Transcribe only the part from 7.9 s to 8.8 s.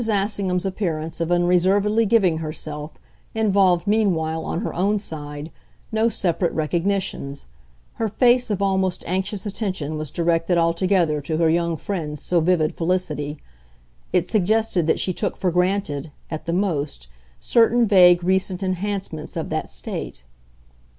her face of